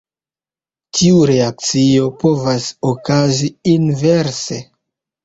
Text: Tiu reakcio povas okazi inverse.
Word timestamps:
Tiu 0.99 1.19
reakcio 1.31 2.07
povas 2.23 2.71
okazi 2.93 3.51
inverse. 3.75 4.59